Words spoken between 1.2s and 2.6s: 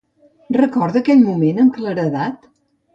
moment amb claredat?